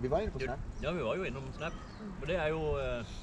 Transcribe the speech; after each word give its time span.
Vi 0.00 0.08
var 0.08 0.20
inne 0.24 0.32
på 0.32 0.40
Snap. 0.40 0.60
Ja, 0.80 0.90
vi 0.96 1.02
var 1.02 1.16
jo 1.16 1.24
innom 1.28 1.52
Snap. 1.52 1.74
Og 2.20 2.26
det 2.28 2.36
er 2.40 2.48
jo 2.54 2.60
eh, 2.80 3.16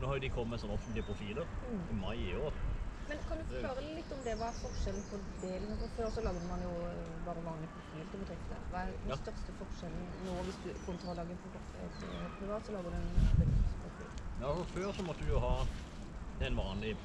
Nå 0.00 0.08
har 0.10 0.16
jo 0.18 0.22
de 0.24 0.30
kommet 0.34 0.50
med 0.56 0.62
sånne 0.64 0.74
offentlige 0.74 1.06
profiler 1.06 1.46
i 1.70 1.94
mai 1.94 2.16
i 2.18 2.32
år. 2.34 2.56
Men 3.08 3.20
kan 3.28 3.38
du 3.38 3.44
forklare 3.46 3.84
litt 3.84 4.12
om 4.16 4.22
det? 4.24 4.34
Hva 4.40 4.48
er 4.48 4.56
forskjellen 4.58 5.04
på 5.10 5.20
det? 5.44 5.52
For 5.82 5.92
Før 5.98 6.10
så 6.16 6.24
lagde 6.24 6.42
man 6.48 6.64
jo 6.64 6.72
eh, 6.88 7.12
bare 7.28 7.44
vanlig 7.46 7.68
profil 7.76 8.08
til 8.10 8.24
bedrifter. 8.24 8.64
Hva 8.72 8.82
er 8.82 8.90
den 8.96 9.12
Ja. 9.12 9.18
største 9.22 9.54
forskjellen 9.60 10.08
nå 10.26 10.36
hvis 10.48 10.58
du 10.64 10.68
kontra 10.88 11.12
å 11.12 11.16
lage 11.20 11.36
et 11.38 11.58
eh, 11.78 12.26
privat, 12.40 12.66
så 12.66 12.74
lager 12.74 12.90
du 12.90 12.96
en 12.98 13.08
bedriftsprofil? 13.38 14.10
Ja, 14.40 14.50
og 14.50 14.66
Før 14.74 14.90
så 14.98 15.06
måtte 15.06 15.28
du 15.28 15.30
jo 15.36 15.44
ha 15.46 15.54
en 16.48 16.58
vanlig 16.58 16.96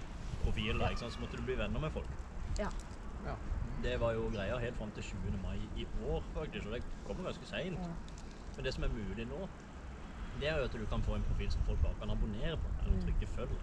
profil, 0.42 0.74
ja. 0.82 0.90
ikke 0.90 1.04
sant? 1.06 1.14
så 1.14 1.22
måtte 1.22 1.38
du 1.38 1.46
bli 1.46 1.60
venner 1.60 1.86
med 1.86 1.94
folk. 1.94 2.10
Ja. 2.58 2.72
Ja. 3.28 3.36
Det 3.84 4.00
var 4.02 4.18
jo 4.18 4.26
greia 4.34 4.58
helt 4.60 4.76
fram 4.82 4.90
til 4.98 5.04
20. 5.04 5.38
mai 5.44 5.60
i 5.78 5.86
år, 6.04 6.24
faktisk, 6.34 6.66
og 6.66 6.74
det 6.74 6.82
kommer 7.06 7.30
ganske 7.30 7.46
seint. 7.46 7.78
Men 8.60 8.66
det 8.66 8.74
som 8.76 8.84
er 8.84 8.90
mulig 8.92 9.24
nå, 9.24 9.38
det 10.36 10.50
er 10.52 10.58
jo 10.60 10.66
at 10.68 10.74
du 10.76 10.82
kan 10.92 11.04
få 11.04 11.14
en 11.16 11.24
profil 11.24 11.48
som 11.48 11.62
folk 11.64 11.80
bare 11.80 11.96
kan 11.96 12.10
abonnere 12.12 12.58
på, 12.60 12.68
eller 12.84 12.98
trykke 13.06 13.28
følg. 13.32 13.54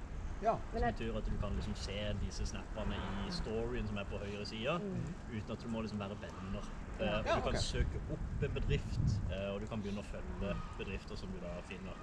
Ja. 0.41 0.55
Som 0.71 0.87
betyr 0.87 1.19
at 1.21 1.27
du 1.29 1.35
kan 1.37 1.53
liksom 1.53 1.75
se 1.77 1.97
disse 2.17 2.47
snappene 2.49 2.97
i 2.97 3.27
storyen 3.29 3.85
som 3.91 4.01
er 4.01 4.09
på 4.09 4.17
høyre 4.23 4.47
side, 4.49 4.79
uten 5.29 5.53
at 5.53 5.61
du 5.61 5.69
må 5.69 5.83
liksom 5.85 6.01
være 6.01 6.17
venner. 6.23 6.71
Ja. 6.97 7.05
Eh, 7.05 7.19
og 7.19 7.29
du 7.29 7.45
kan 7.45 7.59
ok. 7.59 7.61
søke 7.61 8.01
opp 8.09 8.47
en 8.49 8.57
bedrift, 8.57 9.19
eh, 9.29 9.51
og 9.51 9.61
du 9.61 9.69
kan 9.69 9.85
begynne 9.85 10.01
å 10.01 10.09
følge 10.09 10.57
bedrifter 10.81 11.21
som 11.21 11.37
du 11.37 11.43
da 11.45 11.59
finner. 11.69 12.01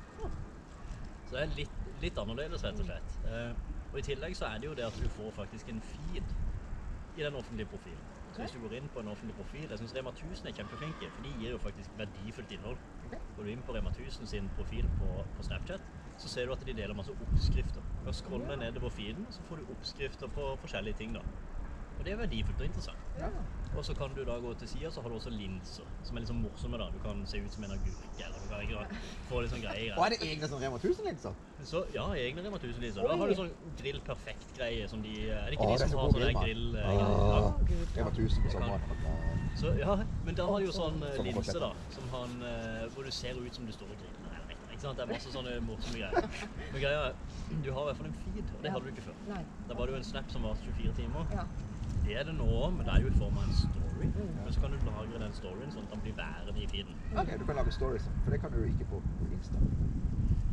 Så 1.25 1.33
det 1.33 1.41
er 1.47 1.57
litt, 1.63 1.91
litt 2.05 2.21
annerledes, 2.21 2.61
rett 2.61 2.77
og 2.77 2.91
slett. 2.91 3.17
Eh, 3.25 3.55
og 3.89 3.97
i 4.03 4.05
tillegg 4.05 4.37
så 4.37 4.51
er 4.51 4.61
det 4.61 4.69
jo 4.69 4.77
det 4.77 4.85
at 4.85 5.01
du 5.01 5.09
får 5.09 5.33
faktisk 5.41 5.73
en 5.73 5.81
feed 5.81 6.37
i 7.17 7.25
den 7.25 7.41
offentlige 7.41 7.73
profilen. 7.73 8.05
Så 8.33 8.41
hvis 8.41 8.53
du 8.55 8.63
går 8.63 8.73
inn 8.79 8.87
på 8.89 9.01
en 9.03 9.11
offentlig 9.11 9.35
profil 9.37 9.69
Jeg 9.69 9.77
syns 9.77 9.93
Rema 9.93 10.09
1000 10.09 10.47
er 10.49 10.55
kjempeflinke, 10.57 11.09
for 11.13 11.25
de 11.25 11.33
gir 11.37 11.53
jo 11.53 11.59
faktisk 11.61 11.91
verdifullt 11.99 12.55
innhold. 12.55 12.79
Går 13.35 13.45
du 13.45 13.51
inn 13.53 13.61
på 13.67 13.75
Rema 13.75 13.91
1000 13.93 14.29
sin 14.31 14.49
profil 14.57 14.89
på, 14.97 15.09
på 15.37 15.45
Snapchat, 15.45 15.85
så 16.17 16.31
ser 16.33 16.49
du 16.49 16.55
at 16.55 16.65
de 16.65 16.73
deler 16.73 16.97
masse 16.97 17.13
oppskrifter. 17.13 17.85
Scroller 18.01 18.17
scrolle 18.19 18.57
nedover 18.57 18.89
feeden, 18.89 19.29
så 19.29 19.45
får 19.45 19.61
du 19.61 19.73
oppskrifter 19.75 20.33
på 20.33 20.49
forskjellige 20.65 20.97
ting. 21.03 21.13
da. 21.13 21.21
Og 21.99 22.05
det 22.05 22.13
er 22.13 22.23
verdifullt 22.25 22.61
og 22.61 22.71
interessant. 22.71 23.02
Og 23.73 23.81
så 23.85 23.93
kan 23.97 24.13
du 24.13 24.21
da 24.25 24.35
gå 24.37 24.51
til 24.59 24.67
sida, 24.69 24.89
så 24.93 25.01
har 25.01 25.09
du 25.09 25.15
også 25.17 25.31
linser, 25.33 25.87
som 26.05 26.17
er 26.17 26.21
litt 26.21 26.29
sånn 26.29 26.41
morsomme. 26.43 26.77
da. 26.77 26.91
Du 26.93 26.99
kan 27.01 27.23
se 27.25 27.39
ut 27.41 27.53
som 27.55 27.63
en 27.65 27.71
agurk, 27.73 28.19
eller 28.21 28.43
du 28.43 28.47
kan 28.51 28.61
ikke 28.61 28.99
få 29.29 29.41
litt 29.41 29.53
sånn 29.53 29.63
greier. 29.63 29.95
Og 29.97 30.05
er 30.05 30.13
det 30.13 30.19
egne 30.27 30.49
sånn 30.51 30.61
Rema 30.61 30.77
1000-linser? 30.77 31.39
Så 31.65 31.81
ja, 31.95 32.05
egne 32.13 32.43
Rema 32.45 32.59
1000-linser. 32.61 33.01
Da 33.01 33.17
har 33.17 33.31
du 33.31 33.35
sånn 33.39 33.73
grill 33.79 33.99
perfekt-greie 34.05 34.85
som 34.91 35.01
de 35.01 35.13
Er 35.31 35.49
det 35.49 35.57
ikke 35.57 35.65
Åh, 35.65 35.73
de 35.73 35.79
som 35.81 35.89
så 35.95 36.03
har 36.03 36.13
sånne 36.13 36.29
sånn 36.29 36.43
grill, 36.43 36.77
ja. 36.77 36.85
Rema 37.97 38.13
1000 38.13 38.45
på 38.45 38.53
sommeren. 38.53 38.85
Så 39.57 39.73
ja, 39.77 39.97
men 40.21 40.37
da 40.37 40.45
har 40.49 40.59
de 40.61 40.65
jo 40.69 40.73
sånn 40.77 41.03
eh, 41.09 41.17
linse, 41.25 41.57
da, 41.61 41.73
som 41.93 42.07
han, 42.13 42.37
eh, 42.45 42.87
hvor 42.93 43.05
du 43.05 43.11
ser 43.13 43.37
ut 43.41 43.53
som 43.57 43.65
du 43.65 43.73
står 43.73 43.91
og 43.93 43.97
griller. 44.01 44.37
eller 44.37 44.53
Ikke 44.69 44.81
sant? 44.85 44.97
Det 44.97 45.05
er 45.05 45.13
masse 45.13 45.33
sånne 45.33 45.57
morsomme 45.65 45.97
greier. 45.97 46.29
Men 46.73 46.81
greia 46.81 47.03
er, 47.09 47.17
du 47.49 47.69
har 47.73 47.83
i 47.83 47.89
hvert 47.89 47.97
fall 48.01 48.09
en 48.09 48.17
feed, 48.21 48.53
og 48.53 48.63
det 48.63 48.71
hadde 48.73 48.85
du 48.85 48.93
ikke 48.93 49.05
før. 49.09 49.19
Nei. 49.29 49.43
Da 49.69 49.77
var 49.77 49.85
det 49.89 49.93
jo 49.93 50.01
en 50.01 50.09
snap 50.13 50.29
som 50.33 50.45
var 50.45 50.57
24 50.61 50.93
timer. 50.97 51.29
Det 52.05 52.15
er 52.19 52.23
det 52.27 52.33
nå 52.35 52.45
òg, 52.45 52.73
men 52.77 52.85
det 52.85 52.93
er 52.95 53.01
jo 53.05 53.07
i 53.07 53.17
form 53.17 53.37
av 53.39 53.43
en 53.47 53.53
story. 53.55 54.07
Men 54.43 54.51
så 54.53 54.59
kan 54.63 54.71
du 54.71 54.77
lagre 54.87 55.19
den 55.23 55.33
storyen 55.37 55.71
sånn 55.71 55.85
at 55.87 55.93
den 55.95 56.01
blir 56.03 56.15
værende 56.17 56.59
i 56.59 56.67
feeden. 56.67 56.97
Ok, 57.15 57.31
du 57.39 57.45
kan 57.47 57.55
lage 57.61 57.71
stories, 57.71 58.09
for 58.23 58.31
det 58.35 58.39
kan 58.43 58.51
du 58.51 58.59
ikke 58.67 58.87
på 58.91 58.99
på 59.19 59.29
Insta. 59.37 59.61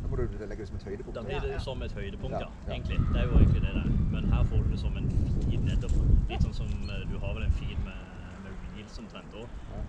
Da 0.02 0.08
må 0.08 0.16
du 0.16 0.22
legge 0.38 0.56
det 0.62 0.68
som 0.68 0.76
et 0.78 0.84
høydepunkt. 0.88 1.16
Da 1.18 1.22
blir 1.26 1.40
det 1.46 1.60
som 1.62 1.82
et 1.82 1.92
høydepunkt, 1.92 2.38
Ja. 2.40 2.48
Egentlig. 2.68 2.98
Det 3.12 3.20
er 3.22 3.26
jo 3.26 3.34
egentlig 3.40 3.62
det 3.66 3.74
det 3.78 3.82
er. 3.86 3.90
Men 4.14 4.30
her 4.32 4.44
får 4.44 4.62
du 4.64 4.70
det 4.70 4.78
som 4.80 4.96
en 4.96 5.08
feed 5.48 5.60
nedover. 5.70 6.06
Litt 6.30 6.42
sånn 6.46 6.54
som 6.54 6.70
eh, 6.90 7.04
du 7.10 7.18
har 7.18 7.34
vel 7.34 7.42
en 7.48 7.52
feed 7.58 7.78
med, 7.84 8.00
med 8.44 8.52
reels 8.74 8.98
omtrent 8.98 9.34
òg. 9.42 9.48
Ja. 9.70 9.82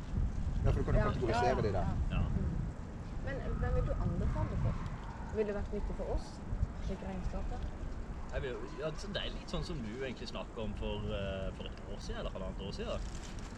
ja, 0.66 0.72
for 0.72 0.80
du 0.80 0.84
kan 0.84 0.94
jo 0.96 1.00
Ja, 1.00 1.06
kategorisere 1.12 1.62
de 1.62 1.72
der. 1.78 1.86
ja. 1.86 2.18
Ja. 2.18 2.23
Men 3.25 3.36
hvem 3.62 3.73
vil 3.78 3.86
du 3.86 3.94
anbefale 4.02 4.50
det 4.50 4.59
for? 4.66 4.73
Ville 5.36 5.48
det 5.48 5.56
vært 5.56 5.73
nyttig 5.73 5.96
for 5.96 6.16
oss? 6.18 6.28
Slik 6.86 7.03
regnskapet? 7.08 7.59
Vil, 8.40 8.56
ja, 8.80 8.90
det 8.92 9.18
er 9.20 9.34
litt 9.34 9.50
sånn 9.52 9.66
som 9.68 9.82
du 9.84 9.90
egentlig 10.06 10.30
snakket 10.32 10.58
om 10.64 10.74
for, 10.80 11.03
eh, 11.12 11.50
for 11.58 11.68
et 11.68 11.81
år 11.92 12.00
siden, 12.00 12.19
eller 12.22 12.31
halvannet 12.31 12.62
år 12.64 12.72
siden. 12.78 13.02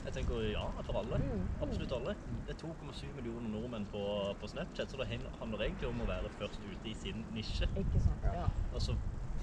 Jeg 0.03 0.13
tenker 0.17 0.41
ja, 0.51 0.63
for 0.83 0.97
alle. 0.99 1.19
Mm. 1.21 1.45
Absolutt 1.63 1.91
alle. 1.95 2.15
Det 2.47 2.55
er 2.55 2.59
2,7 2.67 3.13
millioner 3.15 3.47
nordmenn 3.53 3.85
på, 3.87 4.01
på 4.41 4.49
Snapchat, 4.51 4.89
så 4.91 4.97
det 4.99 5.07
handler 5.39 5.63
egentlig 5.63 5.87
om 5.87 6.01
å 6.03 6.07
være 6.09 6.29
først 6.35 6.59
ute 6.65 6.89
i 6.89 6.93
sin 6.93 7.25
nisje. 7.31 7.69
Ikke 7.79 8.01
sant? 8.03 8.25
Ja. 8.25 8.33
Ja. 8.41 8.47
Altså, 8.73 8.97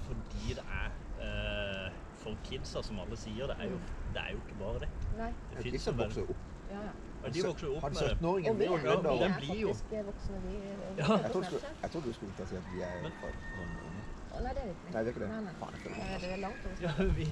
fordi 0.05 0.53
det 0.59 0.65
er 0.67 0.91
eh, 1.21 1.97
for 2.21 2.37
kidsa, 2.45 2.83
som 2.85 2.99
alle 2.99 3.17
sier, 3.17 3.47
det 3.49 3.57
er 3.59 3.71
jo, 3.73 3.79
det 4.13 4.21
er 4.21 4.35
jo 4.35 4.43
ikke 4.45 4.59
bare 4.59 4.83
det. 4.85 4.91
Nei. 5.17 5.31
Det 5.49 5.63
finnes 5.65 5.87
jo 5.87 5.95
vokser 6.03 6.29
opp. 6.35 6.45
Ja, 6.69 6.83
ja. 6.85 6.91
Ja, 7.21 7.29
de 7.29 7.41
vokser 7.45 7.67
jo 7.67 7.73
opp 7.77 7.83
Han 7.83 7.93
med 7.93 8.01
det. 8.01 8.13
17-åringen 8.17 8.55
blir 8.57 8.65
jo 8.65 8.73
er, 8.75 8.81
Ja, 8.81 8.93
gründer. 8.95 9.11
vi 9.11 9.19
den 9.21 9.31
er 9.31 9.39
blir 9.41 9.59
jo- 9.61 9.73
faktisk 9.73 9.91
voksne, 10.07 10.37
vi. 10.45 10.53
Ja. 10.97 11.05
på 11.07 11.41
Jeg 11.81 11.91
trodde, 11.91 12.07
du 12.07 12.13
skulle 12.13 12.33
ta 12.37 12.45
si 12.45 12.55
at 12.55 12.69
vi 12.73 12.81
er 12.81 13.01
Men- 13.01 14.00
Nei, 14.31 14.53
det 14.55 14.61
er 14.61 14.67
det 14.67 14.71
ikke. 14.75 14.91
Nei, 14.93 15.01
det 15.01 15.09
er 15.09 15.13
ikke 15.13 15.23
det. 15.23 15.29
Nei, 15.31 15.41
nei. 15.45 15.53
Faen, 15.59 15.75
Eh, 15.91 16.19
Det 16.21 16.29
er 16.31 16.37
langt 16.41 16.65
over. 16.65 16.81
Ja, 16.81 16.91
vi, 17.17 17.25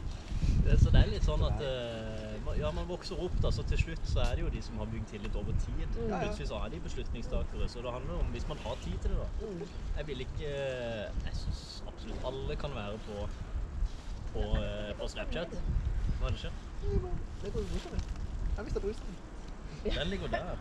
det, 0.66 0.76
så 0.82 0.92
det 0.94 1.00
er 1.02 1.12
litt 1.14 1.26
sånn 1.26 1.44
at 1.48 1.62
uh, 1.64 2.58
ja, 2.60 2.72
man 2.76 2.88
vokser 2.90 3.22
opp, 3.24 3.36
da, 3.44 3.52
så 3.56 3.64
til 3.70 3.80
slutt 3.84 4.08
så 4.12 4.20
er 4.26 4.36
det 4.36 4.44
jo 4.44 4.50
de 4.54 4.62
som 4.66 4.78
har 4.82 4.90
bygd 4.92 5.08
tillit 5.14 5.36
over 5.40 5.56
tid. 5.66 5.86
Mm. 5.96 6.14
Plutselig 6.20 6.48
så 6.52 6.60
er 6.66 6.74
de 6.74 6.80
beslutningstakere. 6.86 7.70
Så 7.72 7.84
det 7.86 7.94
handler 7.96 8.20
om 8.24 8.32
hvis 8.36 8.48
man 8.52 8.62
har 8.66 8.76
tid 8.84 8.98
til 9.06 9.16
det, 9.16 9.20
da. 9.20 9.48
Mm. 9.48 9.64
Jeg 9.98 10.08
vil 10.12 10.26
ikke 10.26 10.50
Jeg 10.50 11.36
syns 11.42 11.64
absolutt 11.88 12.26
alle 12.32 12.56
kan 12.66 12.76
være 12.76 13.00
på, 13.08 13.28
på, 14.34 14.46
eh, 14.60 14.92
på 15.00 15.08
Snapchat. 15.16 15.56
Hva 16.20 16.28
er 16.28 16.36
det 16.36 16.44
skjer? 16.44 16.62
Det 17.44 17.54
går 17.54 17.68
brusen 17.72 17.96
min. 17.96 18.08
Jeg 18.58 18.66
mista 18.68 18.80
brusen. 18.84 19.20
Den 19.86 20.08
ligger 20.12 20.28
der. 20.36 20.56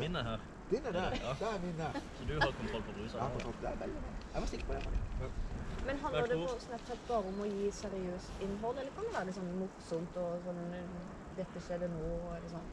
Min 0.00 0.16
er 0.16 0.22
her. 0.30 0.38
Din 0.70 0.86
er 0.88 0.92
der. 0.92 1.10
Ja. 1.22 1.34
Der 1.40 1.50
er 1.54 1.60
min 1.64 1.76
der. 1.78 2.00
Så 2.18 2.24
du 2.28 2.34
har 2.40 2.52
kontroll 2.60 2.82
på 2.88 2.92
brusa? 2.98 3.18
Ja, 3.18 3.28
kontroll. 3.34 3.54
Det 3.60 3.68
er 3.68 3.76
veldig 3.84 4.00
bra. 4.04 4.14
Jeg 4.34 4.40
var 4.42 4.48
sikker 4.48 4.66
på 4.66 4.72
det. 4.72 5.30
Men 5.86 5.98
handler 6.02 6.26
det 6.30 6.38
på 6.42 6.56
Snapchat 6.64 7.04
bare 7.08 7.30
om 7.30 7.40
å 7.44 7.46
gi 7.48 7.68
seriøst 7.74 8.40
innhold, 8.42 8.78
eller 8.82 8.90
kan 8.96 9.06
det 9.08 9.14
være 9.16 9.28
litt 9.30 9.38
sånn 9.38 9.52
morsomt 9.60 10.16
og 10.22 10.42
sånn 10.46 10.60
Dette 11.36 11.62
skjedde 11.62 11.88
nå, 11.92 12.02
eller 12.36 12.50
sånn? 12.50 12.66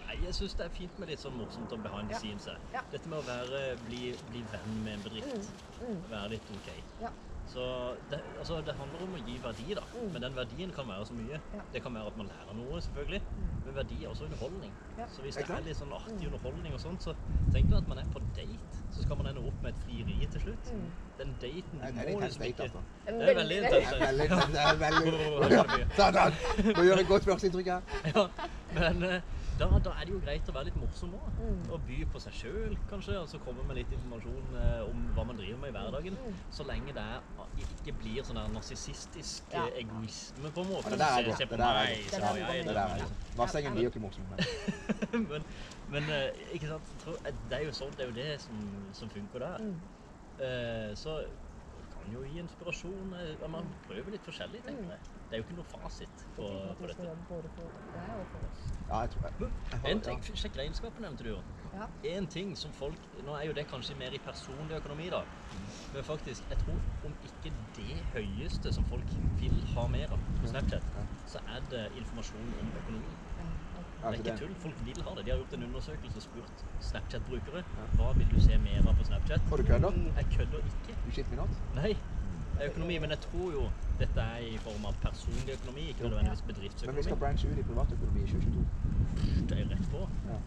Nei, 0.00 0.16
jeg 0.24 0.34
syns 0.34 0.56
det 0.58 0.64
er 0.66 0.72
fint 0.74 0.98
med 0.98 1.08
litt 1.12 1.22
sånn 1.22 1.36
morsomt 1.38 1.72
og 1.76 1.82
behind 1.84 2.10
the 2.10 2.16
Ja. 2.16 2.20
scenes. 2.20 2.48
Ja. 2.72 2.82
Dette 2.90 3.08
med 3.08 3.20
å 3.20 3.26
være, 3.26 3.76
bli, 3.84 4.16
bli 4.28 4.42
venn 4.42 4.82
med 4.82 4.94
en 4.98 5.02
bedrift. 5.06 5.52
Mm. 5.80 6.00
Være 6.10 6.28
litt 6.34 6.50
OK. 6.50 6.70
Ja. 6.98 7.12
Så 7.50 7.96
det, 8.10 8.20
altså, 8.38 8.60
det 8.66 8.74
handler 8.78 9.00
om 9.02 9.16
å 9.18 9.20
gi 9.26 9.34
verdi, 9.42 9.72
da. 9.74 9.82
Mm. 9.90 10.10
Men 10.14 10.22
den 10.22 10.36
verdien 10.38 10.70
kan 10.74 10.86
være 10.86 11.06
så 11.08 11.16
mye. 11.18 11.40
Ja. 11.56 11.64
Det 11.72 11.82
kan 11.82 11.96
være 11.96 12.12
at 12.12 12.18
man 12.20 12.30
lærer 12.30 12.54
noe, 12.54 12.78
selvfølgelig. 12.84 13.22
Men 13.64 13.74
verdi 13.74 13.98
er 14.04 14.12
også 14.12 14.28
underholdning. 14.28 14.76
Ja. 14.98 15.08
Så 15.10 15.24
hvis 15.24 15.38
det 15.40 15.48
er 15.50 15.64
litt 15.66 15.80
sånn 15.80 15.94
artig 15.96 16.28
underholdning 16.30 16.76
og 16.76 16.82
sånt, 16.82 17.02
så 17.02 17.16
tenk 17.50 17.66
deg 17.72 17.80
at 17.80 17.90
man 17.90 17.98
er 17.98 18.06
på 18.12 18.22
date. 18.36 18.84
Så 18.94 19.02
skal 19.02 19.18
man 19.18 19.32
ende 19.32 19.42
opp 19.50 19.58
med 19.64 19.74
et 19.74 19.82
frieri 19.82 20.20
til 20.30 20.46
slutt. 20.46 20.70
Mm. 20.76 20.86
Den 21.18 21.34
daten 21.42 21.82
Det 21.82 21.90
er 21.90 21.92
du 21.92 21.98
en 21.98 22.06
må 22.06 22.20
intens 22.20 22.38
liksom 22.38 22.46
date, 22.46 22.62
altså. 22.70 22.80
Det 23.10 23.12
er 23.26 24.78
veldig 24.86 25.10
Det 25.98 26.74
Nå 26.76 26.86
gjør 26.86 27.02
jeg 27.02 27.10
godt 27.10 27.30
førsteinntrykk 27.32 27.74
her. 27.74 28.50
Men 28.76 29.02
eh, 29.06 29.22
da, 29.58 29.66
da 29.82 29.92
er 29.98 30.06
det 30.06 30.14
jo 30.14 30.20
greit 30.22 30.48
å 30.48 30.54
være 30.54 30.70
litt 30.70 30.78
morsom 30.80 31.14
òg. 31.18 31.38
Mm. 31.40 31.64
Og 31.74 31.82
by 31.88 31.98
på 32.12 32.22
seg 32.22 32.36
sjøl, 32.36 32.76
kanskje. 32.90 33.16
Og 33.20 33.28
så 33.30 33.40
komme 33.42 33.64
med 33.66 33.78
litt 33.80 33.92
informasjon 33.96 34.54
eh, 34.60 34.78
om 34.86 35.02
hva 35.16 35.24
man 35.28 35.40
driver 35.40 35.60
med 35.62 35.72
i 35.72 35.76
hverdagen. 35.76 36.18
Mm. 36.20 36.38
Så 36.56 36.66
lenge 36.68 36.94
det 36.96 37.06
ikke 37.66 37.94
blir 38.00 38.26
sånn 38.26 38.40
der 38.40 38.52
narsissistisk 38.54 39.52
Ja. 39.54 39.66
eh, 39.66 39.82
egoisme, 39.82 40.52
på 40.54 40.64
en 40.64 40.72
måte. 40.72 40.94
Det 40.94 41.00
der 41.02 41.18
er 41.18 41.28
godt, 41.28 41.44
det 41.44 41.60
der 41.60 41.82
er 41.82 41.92
godt. 41.92 42.14
Det 42.14 42.74
der 42.74 42.82
er 42.86 43.04
er. 43.04 43.14
Vassengen 43.36 43.76
blir 43.76 43.88
jo 43.88 43.92
ikke 43.92 44.04
morsom. 44.06 44.32
Men. 44.32 45.44
men, 45.92 46.10
ikke 46.54 46.74
sant? 46.74 46.96
Det 47.26 47.60
er 47.60 47.66
jo 47.66 47.76
sånn, 47.76 47.94
det 47.98 48.06
er 48.06 48.12
jo 48.12 48.18
det 48.18 48.32
som, 48.42 48.58
som 48.96 49.12
funker 49.12 49.46
der. 49.46 49.64
Mm. 49.66 50.96
Så 50.96 51.20
kan 51.92 52.12
jo 52.12 52.22
gi 52.24 52.38
inspirasjon. 52.40 53.12
Man 53.52 53.74
prøver 53.84 54.14
litt 54.14 54.24
forskjellig, 54.24 54.62
tenker 54.64 54.94
jeg. 54.94 55.19
Det 55.30 55.36
er 55.38 55.42
jo 55.42 55.44
ikke 55.46 55.54
noe 55.60 55.68
fasit 55.70 56.24
på, 56.34 56.42
på 56.74 56.86
dette. 56.90 57.04
Ja, 58.90 59.00
jeg 59.04 59.10
tror 59.12 59.26
jeg, 59.28 59.50
jeg 59.70 59.78
har, 59.78 59.88
En 59.92 60.00
ting, 60.02 60.24
ja. 60.26 60.34
Sjekk 60.42 60.56
regnskapet, 60.58 61.00
nevnte 61.04 61.22
du. 61.22 61.28
jo. 61.36 61.42
Ja. 61.70 61.86
En 62.16 62.26
ting 62.26 62.56
som 62.58 62.72
folk 62.74 62.98
Nå 63.22 63.36
er 63.38 63.44
jo 63.46 63.52
det 63.54 63.68
kanskje 63.70 63.94
mer 64.00 64.10
i 64.16 64.18
personlig 64.18 64.74
økonomi, 64.80 65.06
da. 65.14 65.20
Men 65.94 66.02
faktisk, 66.06 66.48
jeg 66.50 66.58
tror 66.64 66.80
om 67.06 67.14
ikke 67.22 67.52
det 67.76 68.02
høyeste 68.14 68.72
som 68.74 68.84
folk 68.90 69.14
vil 69.38 69.62
ha 69.76 69.86
mer 69.86 70.16
av 70.16 70.26
på 70.40 70.50
Snapchat, 70.50 70.82
så 71.30 71.38
er 71.46 71.62
det 71.70 71.84
informasjon 72.02 72.50
om 72.58 72.72
økonomi. 72.82 73.14
Det 73.38 74.02
er 74.02 74.18
ikke 74.18 74.36
tull. 74.42 74.54
Folk 74.66 74.82
vil 74.84 75.02
ha 75.06 75.14
det. 75.14 75.24
De 75.26 75.30
har 75.30 75.38
gjort 75.44 75.54
en 75.58 75.62
undersøkelse 75.70 76.16
og 76.18 76.22
spurt 76.26 76.64
Snapchat-brukere 76.90 77.62
hva 77.96 78.12
vil 78.18 78.30
du 78.34 78.40
se 78.42 78.58
mer 78.58 78.82
av 78.90 78.98
på 78.98 79.06
Snapchat. 79.06 79.46
Og 79.50 79.58
du 79.58 79.62
kødder? 79.70 80.00
Jeg 80.16 80.26
kødder 80.36 80.70
ikke. 80.74 80.98
Du 81.04 81.10
shit 81.14 81.30
me 81.30 81.36
natt? 81.36 81.62
Nei. 81.78 81.94
Er 82.60 82.68
økonomi, 82.68 82.98
men 83.00 83.10
jeg 83.10 83.22
tror 83.24 83.52
jo 83.54 83.62
dette 84.00 84.20
er 84.20 84.42
i 84.44 84.58
form 84.60 84.84
av 84.88 84.96
personlig 85.00 85.54
økonomi, 85.56 85.86
ikke 85.92 86.08
nødvendigvis 86.08 86.84
Men 86.86 86.96
vi 86.96 87.02
skal 87.08 87.16
branche 87.16 87.48
ut 87.48 87.58
i 87.58 87.62
privatøkonomi 87.62 88.24
i 88.24 88.26
2022. 88.26 88.64
Det 89.48 89.58
er 89.60 89.70
rett 89.72 89.88
på. 89.90 90.02
Ja. 90.28 90.38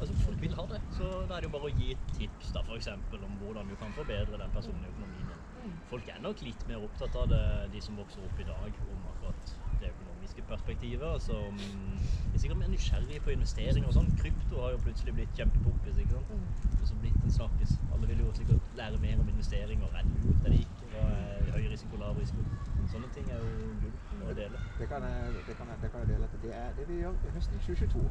Altså, 0.00 0.14
folk 0.22 0.42
vil 0.42 0.54
ha 0.54 0.64
det. 0.70 0.80
Så 0.94 1.06
da 1.28 1.36
er 1.36 1.42
det 1.42 1.48
jo 1.48 1.54
bare 1.56 1.70
å 1.70 1.74
gi 1.74 1.88
et 1.94 2.10
tips 2.14 2.52
da, 2.54 2.62
for 2.66 2.78
eksempel, 2.78 3.24
om 3.26 3.34
hvordan 3.40 3.70
du 3.70 3.74
kan 3.80 3.94
forbedre 3.96 4.38
den 4.38 4.54
personlige 4.54 4.92
økonomien 4.94 5.32
din. 5.32 5.74
Folk 5.90 6.08
er 6.12 6.20
nok 6.22 6.42
litt 6.46 6.62
mer 6.68 6.84
opptatt 6.86 7.16
av 7.18 7.26
det, 7.32 7.42
de 7.74 7.82
som 7.82 7.98
vokser 7.98 8.22
opp 8.22 8.38
i 8.38 8.46
dag, 8.46 8.78
om 8.92 9.08
akkurat 9.10 9.52
det 9.80 9.90
økonomiske 9.94 10.44
perspektivet. 10.46 11.06
Altså, 11.06 11.38
de 11.58 12.34
er 12.34 12.42
sikkert 12.42 12.60
mer 12.62 12.70
nysgjerrige 12.72 13.24
på 13.26 13.34
investeringer 13.34 13.90
og 13.90 13.96
sånn. 13.98 14.10
Krypto 14.22 14.62
har 14.62 14.76
jo 14.76 14.82
plutselig 14.86 15.14
blitt 15.18 15.34
kjempepoppis, 15.38 15.98
ikke 16.04 16.18
sant? 16.18 16.32
Mm. 16.34 16.78
Og 16.78 16.86
så 16.86 16.98
blitt 17.02 17.26
en 17.26 17.34
snakkis. 17.34 17.74
Alle 17.94 18.10
vil 18.10 18.22
jo 18.22 18.32
sikkert 18.38 18.74
lære 18.78 19.02
mer 19.02 19.22
om 19.22 19.30
investeringer. 19.34 19.98
Er 19.98 20.06
det 20.06 20.22
lurt 20.22 20.46
eller 20.46 20.58
ikke? 20.62 20.92
Hva 20.94 21.06
er 21.16 21.50
høy 21.56 21.67
risiko, 21.78 21.96
lav 21.96 22.16
risiko? 22.18 22.42
Sånne 22.90 23.08
ting 23.14 23.28
er 23.30 23.38
jo 23.38 23.50
gull 23.82 24.30
å 24.30 24.34
dele. 24.34 24.60
Det 24.78 24.86
kan 24.90 25.04
jeg, 25.06 25.42
det 25.46 25.54
kan 25.58 25.68
jeg, 25.70 25.78
det 25.82 25.90
kan 25.92 26.00
jeg 26.02 26.08
dele. 26.10 26.28
Det 26.42 26.54
er 26.56 26.72
det 26.78 26.86
vi 26.88 26.96
gjør 27.02 27.18
i 27.28 27.34
høsten 27.36 27.60
2022. 27.66 28.02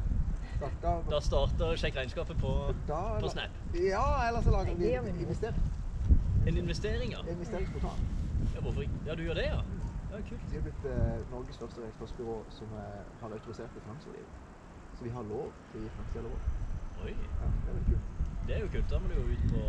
Da, 0.62 0.70
da, 0.84 0.92
Da 1.10 1.18
starter 1.26 1.80
Sjekk 1.82 1.98
regnskapet 2.00 2.40
på, 2.40 2.52
da, 2.88 3.00
på 3.20 3.32
Snap. 3.34 3.58
Ja, 3.76 4.06
eller 4.28 4.46
så 4.46 4.54
lager 4.54 4.78
vi 4.78 4.94
nå. 4.94 5.12
investering. 5.26 5.68
En 6.48 6.56
investering, 6.56 7.12
ja. 7.12 7.20
investeringsportal. 7.34 8.00
ja. 8.54 8.60
Hvorfor 8.64 8.86
ikke? 8.86 9.02
Ja, 9.06 9.14
du 9.18 9.22
gjør 9.26 9.40
det, 9.42 9.46
ja? 9.50 9.60
Ja, 10.12 10.22
kult. 10.30 10.46
Vi 10.50 10.56
har 10.56 10.64
blitt 10.64 10.84
eh, 10.88 11.30
Norges 11.34 11.60
første 11.60 11.84
regnskapsbyrå 11.84 12.38
som 12.56 12.72
eh, 12.80 13.02
har 13.20 13.34
autorisert 13.36 13.76
i 13.76 13.84
finansrådgiver. 13.84 14.32
Så 14.96 15.04
vi 15.04 15.12
har 15.12 15.26
lov 15.28 15.52
til 15.72 15.82
å 15.82 15.84
gi 15.84 15.90
finansielle 15.98 16.32
råd. 16.32 16.48
Oi. 17.04 17.12
Ja, 17.12 17.50
det 17.52 17.68
er 17.68 17.74
veldig 17.74 17.88
kult. 17.90 18.30
Det 18.48 18.56
er 18.56 18.64
jo 18.64 18.70
kult. 18.72 18.88
Da 18.94 19.02
må 19.02 19.10
du 19.12 19.18
jo 19.18 19.26
ut 19.34 19.44
på 19.52 19.66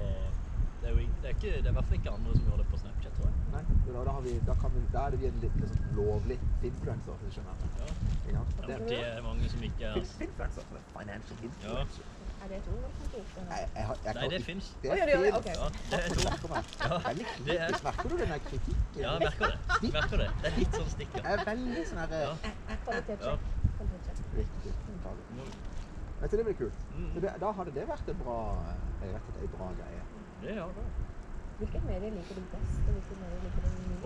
Det 0.80 0.88
er 0.88 0.94
jo 0.96 1.00
det 1.22 1.28
er, 1.30 1.34
ikke, 1.36 1.50
det 1.58 1.66
er 1.66 1.74
i 1.74 1.76
hvert 1.78 1.88
fall 1.90 1.98
ikke 2.00 2.12
andre 2.16 2.34
som 2.38 2.46
gjør 2.48 2.60
det 2.62 2.68
på 2.72 2.78
Snapchat, 2.80 3.14
tror 3.18 3.26
jeg. 3.30 3.36
Nei, 3.54 3.64
da, 3.88 4.04
da, 4.08 4.12
har 4.18 4.22
vi, 4.28 4.34
da, 4.48 4.54
kan 4.62 4.72
vi, 4.76 4.84
da 4.94 5.02
er 5.10 5.18
vi 5.20 5.28
en 5.28 5.40
litt 5.44 5.58
liksom, 5.60 5.81
lovlig 5.98 6.38
influencer, 6.70 7.18
hvis 7.20 7.34
du 7.34 7.36
skjønner. 7.36 7.66
Ja. 7.81 7.90
Ja, 8.30 8.42
Det 8.68 8.78
for 8.78 8.86
det 8.92 9.00
er 9.10 9.22
mange 9.26 9.50
som 9.50 9.64
ikke 9.68 9.84
er 9.90 9.94
Fin- 10.00 10.30
Influencer, 10.30 10.64
som 10.70 10.78
er 10.80 10.84
financial 10.94 11.44
influencer. 11.50 12.04
Er 12.40 12.48
det 12.48 12.58
et 12.62 12.68
ord? 12.72 12.92
Jeg, 13.12 13.24
jeg. 13.36 13.68
Jeg, 13.76 13.96
jeg 14.06 14.14
Nei, 14.16 14.28
det 14.31 14.40
fins. 14.46 14.68
Det 14.84 14.92
er 14.92 14.96
ja, 14.96 15.18
fint. 15.24 15.36
ok. 15.40 15.48
Ja, 15.50 15.68
det 15.90 15.98
er 15.98 16.04
Jeg 16.04 16.12
to. 16.16 16.22
merker. 16.24 16.50
Ja, 16.80 16.96
er 16.96 17.10
er- 17.90 18.10
du 18.10 18.18
den 18.18 18.30
kritikken? 18.48 18.78
Ja, 18.96 19.12
jeg 19.12 19.20
merker 19.26 19.46
det. 19.52 19.58
Jeg 19.84 19.92
merker 19.98 20.18
det. 20.24 20.30
Det 20.44 20.52
er 20.52 20.56
litt 20.60 20.78
sånn 20.80 20.90
stikker. 20.94 21.20
Jeg 21.28 21.34
er 21.40 21.44
veldig 21.50 21.84
sånn 21.90 22.00
herre 22.06 22.22
Ja. 22.24 22.31
Kvalitetssjekk. 22.86 23.50
Kvalitetssjekk. 23.76 24.38
Riktig. 24.40 24.74
Vet 26.22 26.31
du, 26.31 26.38
det 26.38 26.46
blir 26.46 26.58
kult. 26.62 26.80
Mm. 26.96 27.12
Da 27.44 27.52
hadde 27.60 27.72
det 27.76 27.86
vært 27.88 28.10
en 28.14 28.18
bra, 28.24 28.40
eh, 29.02 29.12
rett 29.14 29.28
og 29.28 29.36
slett 29.36 29.44
en 29.44 29.58
bra 29.58 29.68
greie. 29.81 30.02
Det 30.41 30.56
gjør 30.56 30.74
det. 30.77 30.86
Hvilket 31.59 31.83
medie 31.83 32.09
liker 32.15 32.36
du 32.36 32.44
best, 32.53 32.86
og 32.88 32.94
hvilket 32.95 33.18
medie 33.24 33.39
liker 33.44 33.62
du 33.62 33.69
minst? 33.89 34.06